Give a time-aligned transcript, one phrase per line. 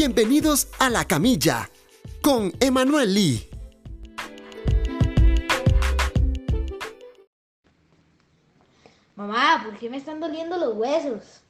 [0.00, 1.68] Bienvenidos a La Camilla
[2.22, 3.50] con Emanuel Lee.
[9.16, 11.42] Mamá, ¿por qué me están doliendo los huesos?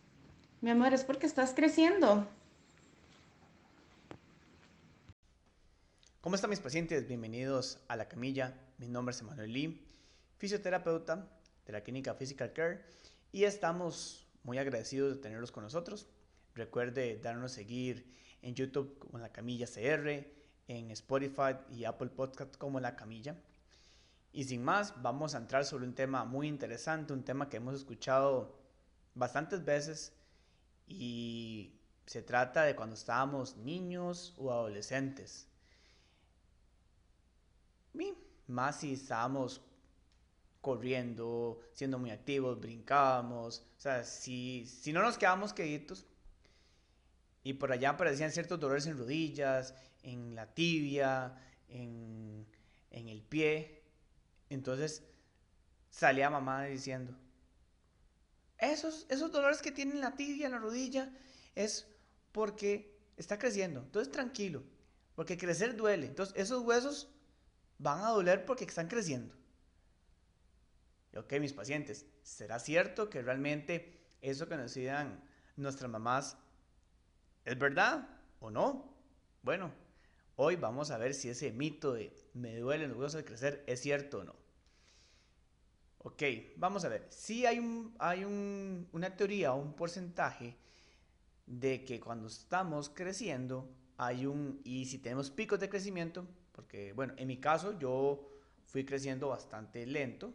[0.62, 2.26] Mi amor, es porque estás creciendo.
[6.22, 7.06] ¿Cómo están mis pacientes?
[7.06, 8.58] Bienvenidos a La Camilla.
[8.78, 9.86] Mi nombre es Emanuel Lee,
[10.38, 11.28] fisioterapeuta
[11.66, 12.82] de la clínica Physical Care
[13.30, 16.08] y estamos muy agradecidos de tenerlos con nosotros.
[16.54, 20.26] Recuerde darnos a seguir en YouTube como La Camilla CR,
[20.68, 23.36] en Spotify y Apple Podcast como La Camilla.
[24.32, 27.74] Y sin más, vamos a entrar sobre un tema muy interesante, un tema que hemos
[27.74, 28.58] escuchado
[29.14, 30.12] bastantes veces
[30.86, 31.72] y
[32.06, 35.46] se trata de cuando estábamos niños o adolescentes.
[37.94, 38.14] Y
[38.46, 39.62] más si estábamos
[40.60, 46.06] corriendo, siendo muy activos, brincábamos, o sea, si, si no nos quedábamos queditos
[47.48, 51.34] y por allá aparecían ciertos dolores en rodillas, en la tibia,
[51.66, 52.46] en,
[52.90, 53.84] en el pie,
[54.50, 55.02] entonces
[55.88, 57.16] salía mamá diciendo,
[58.58, 61.10] esos, esos dolores que tiene en la tibia, la rodilla,
[61.54, 61.86] es
[62.32, 63.80] porque está creciendo.
[63.80, 64.62] Entonces tranquilo,
[65.14, 66.06] porque crecer duele.
[66.06, 67.08] Entonces esos huesos
[67.78, 69.34] van a doler porque están creciendo.
[71.16, 75.24] Ok, mis pacientes, ¿será cierto que realmente eso que nos decían
[75.56, 76.36] nuestras mamás
[77.44, 78.08] es verdad
[78.40, 78.94] o no?
[79.42, 79.72] Bueno,
[80.36, 83.80] hoy vamos a ver si ese mito de me duelen los huesos de crecer es
[83.80, 84.36] cierto o no.
[85.98, 86.22] Ok,
[86.56, 87.06] vamos a ver.
[87.10, 90.56] Si hay, un, hay un, una teoría o un porcentaje
[91.46, 97.14] de que cuando estamos creciendo hay un, y si tenemos picos de crecimiento, porque bueno,
[97.16, 98.30] en mi caso yo
[98.66, 100.32] fui creciendo bastante lento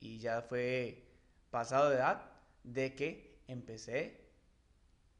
[0.00, 1.06] y ya fue
[1.50, 2.30] pasado de edad
[2.64, 4.26] de que empecé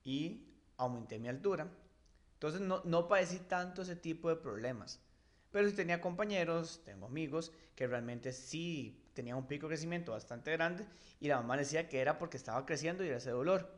[0.05, 1.69] y aumenté mi altura.
[2.35, 5.01] Entonces no, no padecí tanto ese tipo de problemas.
[5.51, 10.53] Pero si tenía compañeros, tengo amigos que realmente sí tenían un pico de crecimiento bastante
[10.53, 10.87] grande
[11.21, 13.71] y la mamá decía que era porque estaba creciendo y era ese dolor.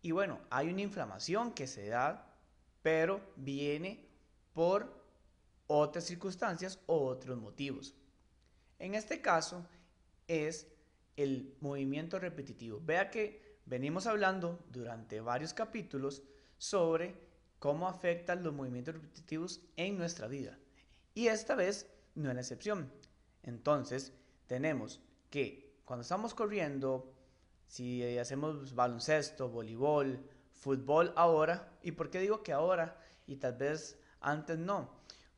[0.00, 2.34] Y bueno, hay una inflamación que se da,
[2.82, 4.08] pero viene
[4.54, 5.04] por
[5.66, 7.94] otras circunstancias o otros motivos.
[8.78, 9.66] En este caso
[10.28, 10.66] es
[11.16, 12.80] el movimiento repetitivo.
[12.82, 16.22] Vea que venimos hablando durante varios capítulos
[16.56, 17.14] sobre
[17.58, 20.58] cómo afectan los movimientos repetitivos en nuestra vida.
[21.14, 22.90] Y esta vez no es la excepción.
[23.42, 24.12] Entonces,
[24.46, 25.00] tenemos
[25.30, 27.12] que cuando estamos corriendo,
[27.66, 30.20] si hacemos baloncesto, voleibol,
[30.52, 34.90] fútbol ahora, ¿y por qué digo que ahora y tal vez antes no?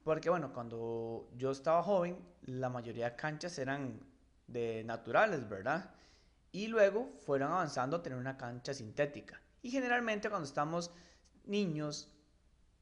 [0.04, 4.00] Porque bueno, cuando yo estaba joven, la mayoría de canchas eran
[4.46, 5.90] de naturales, ¿verdad?
[6.52, 9.40] Y luego fueron avanzando a tener una cancha sintética.
[9.62, 10.90] Y generalmente cuando estamos
[11.44, 12.10] niños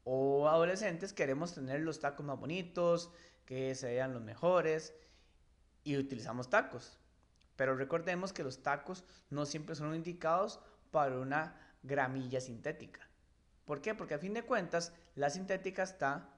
[0.03, 3.11] o adolescentes queremos tener los tacos más bonitos,
[3.45, 4.93] que se vean los mejores
[5.83, 6.99] y utilizamos tacos.
[7.55, 10.59] Pero recordemos que los tacos no siempre son indicados
[10.91, 13.09] para una gramilla sintética.
[13.65, 13.95] ¿Por qué?
[13.95, 16.29] Porque a fin de cuentas la sintética está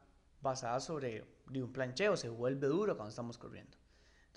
[0.41, 3.78] basada sobre un plancheo, se vuelve duro cuando estamos corriendo.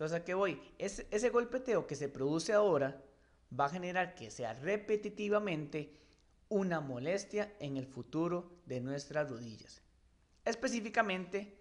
[0.02, 0.60] Entonces, ¿a qué voy?
[0.78, 3.00] Ese, ese golpeteo que se produce ahora
[3.56, 5.94] va a generar que sea repetitivamente
[6.48, 9.80] una molestia en el futuro de nuestras rodillas.
[10.44, 11.56] Específicamente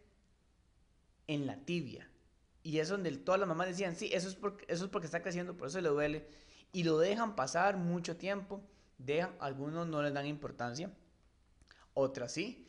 [1.27, 2.09] en la tibia.
[2.63, 5.21] Y es donde todas las mamás decían, sí, eso es, porque, eso es porque está
[5.21, 6.27] creciendo, por eso le duele.
[6.71, 8.63] Y lo dejan pasar mucho tiempo.
[8.97, 10.91] Dejan, algunos no les dan importancia,
[11.93, 12.67] otras sí.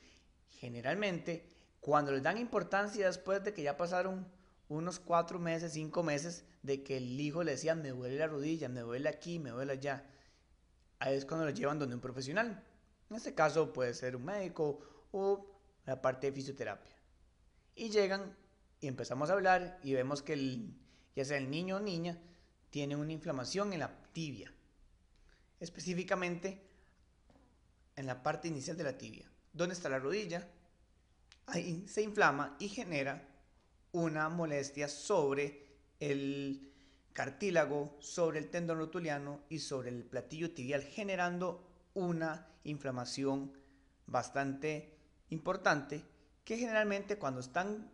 [0.50, 1.50] Generalmente
[1.80, 4.26] cuando les dan importancia después de que ya pasaron
[4.68, 8.68] unos cuatro meses, cinco meses, de que el hijo le decía, me duele la rodilla,
[8.68, 10.04] me duele aquí, me duele allá,
[10.98, 12.64] ahí es cuando lo llevan donde un profesional.
[13.10, 14.80] En este caso puede ser un médico
[15.10, 15.46] o
[15.84, 16.96] la parte de fisioterapia.
[17.74, 18.36] Y llegan
[18.80, 20.74] y empezamos a hablar y vemos que el,
[21.14, 22.18] ya sea el niño o niña
[22.70, 24.52] tiene una inflamación en la tibia.
[25.60, 26.62] Específicamente
[27.96, 29.30] en la parte inicial de la tibia.
[29.52, 30.48] ¿Dónde está la rodilla?
[31.46, 33.28] ahí se inflama y genera
[33.92, 35.66] una molestia sobre
[36.00, 36.72] el
[37.12, 41.62] cartílago, sobre el tendón rotuliano y sobre el platillo tibial, generando
[41.94, 43.52] una inflamación
[44.06, 44.96] bastante
[45.30, 46.04] importante
[46.44, 47.90] que generalmente cuando están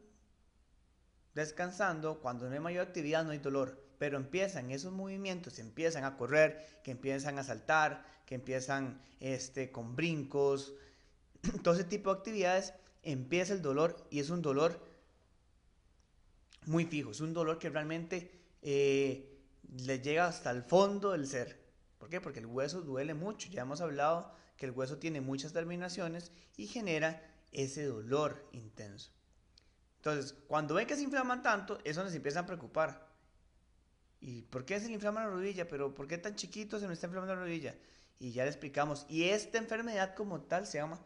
[1.35, 6.17] descansando, cuando no hay mayor actividad, no hay dolor, pero empiezan esos movimientos, empiezan a
[6.17, 10.75] correr, que empiezan a saltar, que empiezan este, con brincos,
[11.63, 14.88] todo ese tipo de actividades empieza el dolor y es un dolor
[16.69, 18.31] muy fijo, es un dolor que realmente
[18.63, 19.39] eh,
[19.85, 21.59] le llega hasta el fondo del ser.
[21.99, 22.21] ¿Por qué?
[22.21, 23.49] Porque el hueso duele mucho.
[23.51, 27.23] Ya hemos hablado que el hueso tiene muchas terminaciones y genera
[27.53, 29.11] ese dolor intenso.
[29.97, 33.09] Entonces, cuando ven que se inflaman tanto, es donde se empiezan a preocupar.
[34.21, 35.67] ¿Y por qué se le inflama la rodilla?
[35.69, 37.75] ¿Pero por qué tan chiquito se me está inflamando la rodilla?
[38.19, 39.07] Y ya le explicamos.
[39.09, 41.01] Y esta enfermedad como tal se llama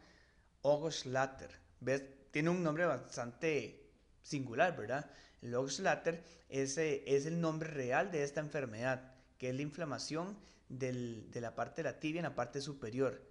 [0.61, 1.51] Ogoslatter.
[1.79, 2.03] ¿Ves?
[2.31, 3.91] Tiene un nombre bastante
[4.23, 5.09] singular, ¿verdad?
[5.43, 10.37] El Ogoslatter es, es el nombre real de esta enfermedad, que es la inflamación
[10.69, 13.21] de la parte de la tibia en la parte superior,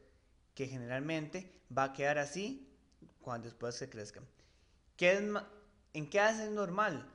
[0.55, 2.69] que generalmente va a quedar así
[3.23, 4.25] cuando después se crezcan.
[4.97, 5.23] ¿Qué es,
[5.95, 7.09] ¿En qué hace normal?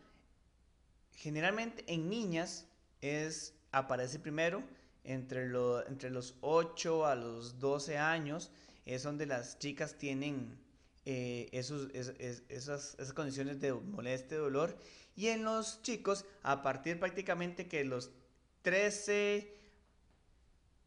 [1.14, 2.66] Generalmente en niñas
[3.02, 4.64] es, aparece primero
[5.04, 5.46] entre,
[5.88, 8.50] entre los 8 a los 12 años,
[8.86, 10.58] es donde las chicas tienen
[11.10, 14.78] eh, esos, esas, esas, condiciones de molestia, dolor.
[15.16, 18.12] Y en los chicos, a partir prácticamente que los
[18.64, 19.50] 13,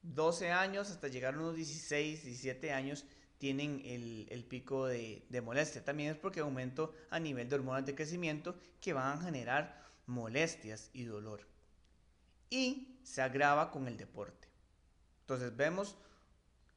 [0.02, 3.06] 12 años hasta llegar a unos 16, 17 años,
[3.38, 5.82] tienen el, el pico de, de, molestia.
[5.82, 10.90] También es porque aumento a nivel de hormonas de crecimiento que van a generar molestias
[10.92, 11.46] y dolor.
[12.50, 14.48] Y se agrava con el deporte.
[15.22, 15.96] Entonces vemos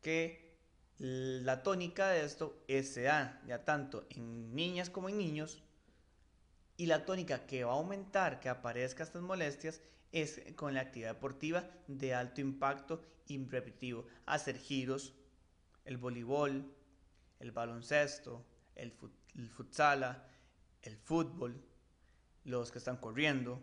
[0.02, 0.53] que
[1.00, 5.64] la tónica de esto es, se ya tanto en niñas como en niños.
[6.78, 9.82] Y la tónica que va a aumentar que aparezca estas molestias
[10.12, 14.06] es con la actividad deportiva de alto impacto y.
[14.26, 15.14] Hacer giros,
[15.86, 16.74] el voleibol,
[17.40, 18.94] el baloncesto, el,
[19.36, 20.28] el futsala,
[20.82, 21.64] el fútbol,
[22.44, 23.62] los que están corriendo.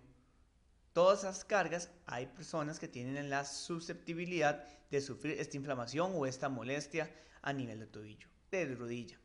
[0.93, 6.49] Todas esas cargas hay personas que tienen la susceptibilidad de sufrir esta inflamación o esta
[6.49, 7.11] molestia
[7.43, 9.19] a nivel de tobillo, de rodilla,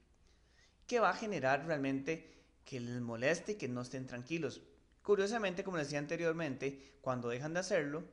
[0.85, 4.61] que va a generar realmente que les moleste y que no estén tranquilos.
[5.01, 8.03] Curiosamente, como decía anteriormente, cuando dejan de hacerlo,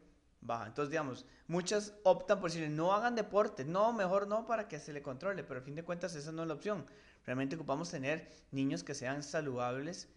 [0.41, 0.67] baja.
[0.67, 4.93] Entonces, digamos, muchas optan por decirle, no hagan deporte, no, mejor no para que se
[4.93, 6.87] le controle, pero a fin de cuentas esa no es la opción.
[7.25, 10.09] Realmente ocupamos tener niños que sean saludables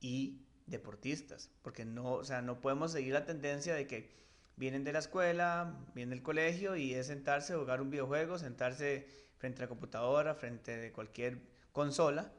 [0.00, 4.10] y deportistas, porque no, o sea, no podemos seguir la tendencia de que
[4.56, 9.06] vienen de la escuela, vienen del colegio y es sentarse, jugar un videojuego, sentarse
[9.38, 11.38] frente a la computadora, frente a cualquier
[11.72, 12.32] consola,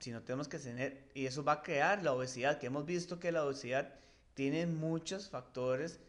[0.00, 3.30] sino tenemos que tener, y eso va a crear la obesidad, que hemos visto que
[3.30, 3.94] la obesidad
[4.34, 6.00] tiene muchos factores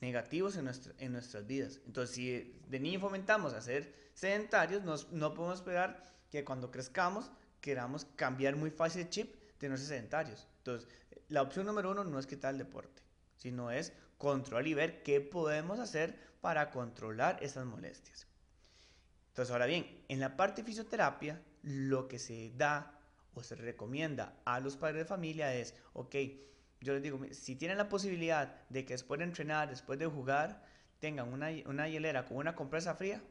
[0.00, 0.68] negativos en,
[0.98, 1.80] en nuestras vidas.
[1.86, 4.82] Entonces, si de niño fomentamos a ser sedentarios,
[5.12, 7.30] no podemos esperar que cuando crezcamos
[7.60, 10.46] queramos cambiar muy fácil el chip de no ser sedentarios.
[10.66, 10.88] Entonces,
[11.28, 13.02] la opción número uno no es quitar el deporte,
[13.36, 18.26] sino es controlar y ver qué podemos hacer para controlar esas molestias.
[19.28, 22.98] Entonces, ahora bien, en la parte de fisioterapia, lo que se da
[23.34, 26.16] o se recomienda a los padres de familia es, ok,
[26.80, 30.64] yo les digo, si tienen la posibilidad de que después de entrenar, después de jugar,
[30.98, 33.22] tengan una, una hielera con una compresa fría,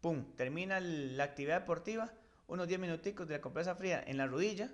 [0.00, 0.36] ¡pum!
[0.36, 2.12] Termina la actividad deportiva,
[2.46, 4.70] unos 10 minuticos de la compresa fría en la rodilla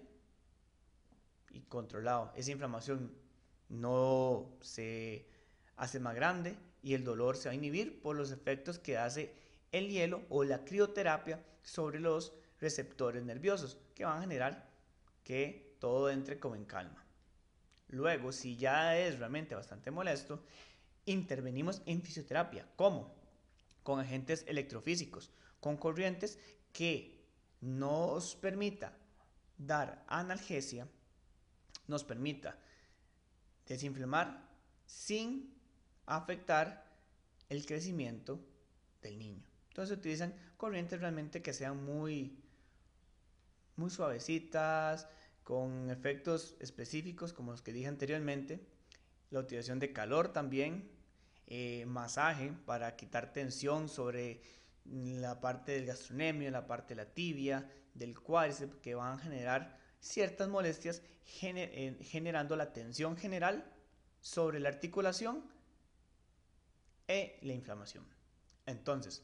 [1.52, 2.32] y controlado.
[2.36, 3.12] Esa inflamación
[3.68, 5.26] no se
[5.76, 9.34] hace más grande y el dolor se va a inhibir por los efectos que hace
[9.70, 14.68] el hielo o la crioterapia sobre los receptores nerviosos que van a generar
[15.24, 17.04] que todo entre como en calma.
[17.88, 20.42] Luego, si ya es realmente bastante molesto,
[21.04, 22.66] intervenimos en fisioterapia.
[22.76, 23.14] ¿Cómo?
[23.82, 25.30] Con agentes electrofísicos,
[25.60, 26.38] con corrientes
[26.72, 27.22] que
[27.60, 28.96] nos permita
[29.58, 30.88] dar analgesia,
[31.92, 32.58] nos permita
[33.66, 34.48] desinflamar
[34.86, 35.54] sin
[36.06, 36.84] afectar
[37.48, 38.40] el crecimiento
[39.00, 39.44] del niño.
[39.68, 42.38] Entonces utilizan corrientes realmente que sean muy,
[43.76, 45.06] muy suavecitas,
[45.44, 48.64] con efectos específicos como los que dije anteriormente,
[49.30, 50.90] la utilización de calor también,
[51.46, 54.40] eh, masaje para quitar tensión sobre
[54.84, 59.81] la parte del gastronemio, la parte de la tibia, del cuádriceps, que van a generar
[60.02, 61.00] ciertas molestias
[61.40, 63.64] eh, generando la tensión general
[64.20, 65.42] sobre la articulación
[67.08, 68.04] e la inflamación.
[68.66, 69.22] Entonces,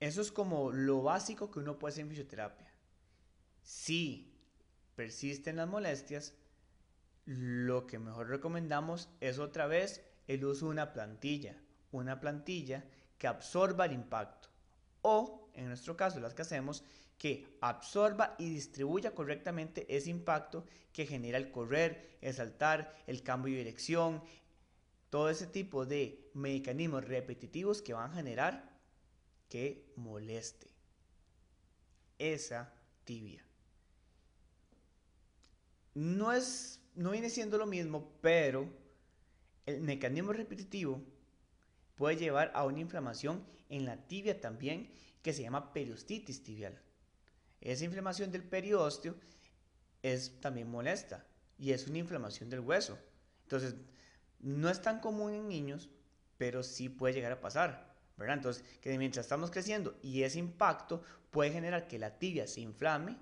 [0.00, 2.72] eso es como lo básico que uno puede hacer en fisioterapia.
[3.62, 4.32] Si
[4.94, 6.34] persisten las molestias,
[7.26, 11.56] lo que mejor recomendamos es otra vez el uso de una plantilla,
[11.92, 12.84] una plantilla
[13.18, 14.48] que absorba el impacto
[15.02, 16.84] o, en nuestro caso, las que hacemos,
[17.18, 23.52] que absorba y distribuya correctamente ese impacto que genera el correr, el saltar, el cambio
[23.52, 24.22] de dirección,
[25.10, 28.78] todo ese tipo de mecanismos repetitivos que van a generar
[29.48, 30.68] que moleste
[32.18, 32.72] esa
[33.04, 33.44] tibia.
[35.94, 38.68] No es, no viene siendo lo mismo, pero
[39.66, 41.02] el mecanismo repetitivo
[41.96, 44.90] puede llevar a una inflamación en la tibia también
[45.22, 46.80] que se llama periostitis tibial.
[47.60, 49.14] Esa inflamación del periósteo
[50.02, 51.26] es también molesta
[51.58, 52.98] y es una inflamación del hueso.
[53.42, 53.74] Entonces,
[54.40, 55.88] no es tan común en niños,
[56.36, 57.88] pero sí puede llegar a pasar.
[58.16, 58.36] ¿verdad?
[58.36, 63.16] Entonces, que mientras estamos creciendo y ese impacto puede generar que la tibia se inflame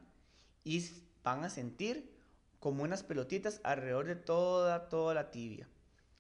[0.65, 0.85] y
[1.23, 2.17] van a sentir
[2.61, 5.69] como unas pelotitas alrededor de toda, toda la tibia.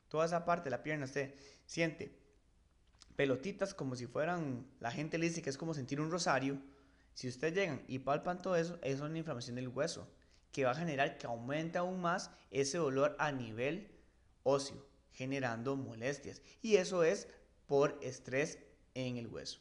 [0.08, 2.26] Toda esa parte de la pierna usted siente
[3.16, 6.60] pelotitas como si fueran, la gente le dice que es como sentir un rosario.
[7.16, 10.06] Si ustedes llegan y palpan todo eso, eso es una inflamación del hueso,
[10.52, 13.88] que va a generar que aumente aún más ese dolor a nivel
[14.42, 16.42] óseo, generando molestias.
[16.60, 17.26] Y eso es
[17.66, 18.58] por estrés
[18.92, 19.60] en el hueso.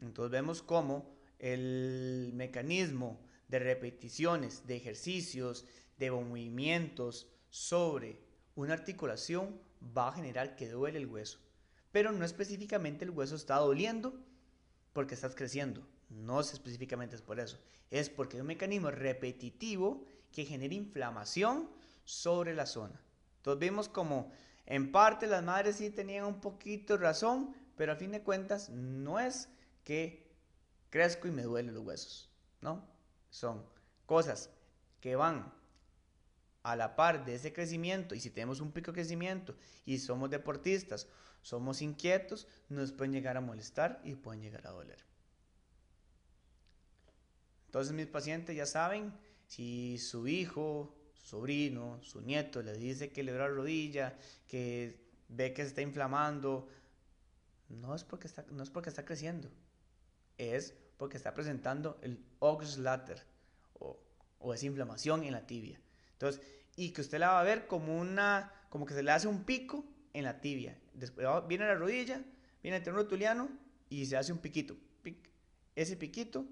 [0.00, 5.64] Entonces vemos cómo el mecanismo de repeticiones, de ejercicios,
[5.96, 8.18] de movimientos sobre
[8.56, 9.60] una articulación
[9.96, 11.38] va a generar que duele el hueso.
[11.92, 14.20] Pero no específicamente el hueso está doliendo
[14.92, 15.86] porque estás creciendo.
[16.12, 17.58] No es específicamente es por eso.
[17.90, 21.70] Es porque hay un mecanismo repetitivo que genera inflamación
[22.04, 23.00] sobre la zona.
[23.38, 24.32] Entonces vemos como
[24.66, 29.18] en parte las madres sí tenían un poquito razón, pero a fin de cuentas no
[29.18, 29.48] es
[29.84, 30.32] que
[30.90, 32.86] crezco y me duelen los huesos, ¿no?
[33.30, 33.64] Son
[34.06, 34.50] cosas
[35.00, 35.52] que van
[36.62, 40.30] a la par de ese crecimiento y si tenemos un pico de crecimiento y somos
[40.30, 41.08] deportistas,
[41.40, 45.11] somos inquietos, nos pueden llegar a molestar y pueden llegar a doler.
[47.72, 49.14] Entonces mis pacientes ya saben,
[49.46, 55.00] si su hijo, su sobrino, su nieto le dice que le duele la rodilla, que
[55.28, 56.68] ve que se está inflamando,
[57.70, 59.50] no es porque está, no es porque está creciendo,
[60.36, 63.24] es porque está presentando el Oxlater
[63.80, 63.98] o,
[64.38, 65.80] o esa inflamación en la tibia.
[66.12, 66.42] Entonces,
[66.76, 69.44] y que usted la va a ver como una, como que se le hace un
[69.44, 70.78] pico en la tibia.
[70.92, 72.22] Después viene la rodilla,
[72.62, 73.48] viene el terreno rotuliano
[73.88, 74.76] y se hace un piquito.
[75.74, 76.44] Ese piquito,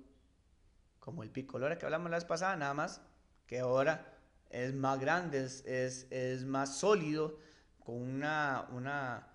[1.00, 3.00] como el pico que hablamos la vez pasada, nada más
[3.46, 4.16] que ahora
[4.50, 7.38] es más grande, es, es, más sólido,
[7.78, 9.28] con una, una,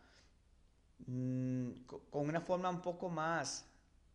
[1.06, 1.72] mm,
[2.10, 3.66] con una forma un poco más,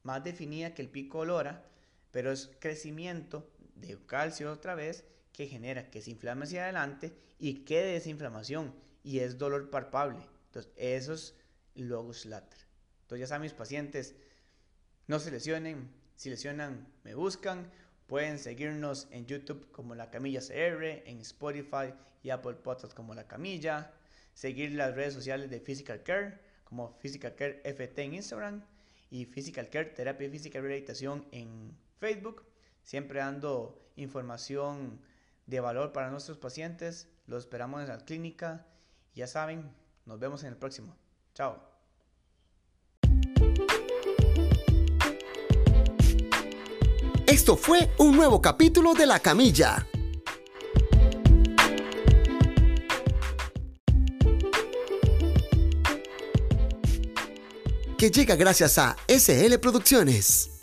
[0.02, 1.64] más definida que el pico lora,
[2.10, 7.64] pero es crecimiento de calcio otra vez que genera que se inflame hacia adelante y
[7.64, 10.26] quede esa inflamación y es dolor palpable.
[10.46, 11.34] Entonces, eso es
[11.74, 12.58] logos later.
[13.02, 14.14] Entonces, ya saben mis pacientes,
[15.10, 17.68] no se lesionen, si lesionan, me buscan.
[18.06, 23.26] Pueden seguirnos en YouTube como La Camilla CR, en Spotify y Apple Podcasts como La
[23.26, 23.92] Camilla.
[24.34, 28.64] Seguir las redes sociales de Physical Care como Physical Care FT en Instagram
[29.10, 32.44] y Physical Care Terapia Física y Rehabilitación en Facebook.
[32.84, 35.00] Siempre dando información
[35.46, 37.08] de valor para nuestros pacientes.
[37.26, 38.64] Los esperamos en la clínica.
[39.16, 39.74] Ya saben,
[40.06, 40.96] nos vemos en el próximo.
[41.34, 41.68] Chao.
[47.30, 49.86] Esto fue un nuevo capítulo de La Camilla.
[57.96, 60.59] Que llega gracias a SL Producciones.